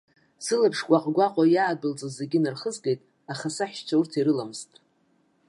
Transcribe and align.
Сылаԥш 0.45 0.79
гәаҟ-гәаҟуа 0.89 1.45
иаадәылҵыз 1.53 2.11
зегьы 2.17 2.37
инархызгеит, 2.39 3.01
аха 3.31 3.47
саҳәшьцәа 3.55 3.95
урҭ 3.99 4.11
ирыламызт. 4.19 4.69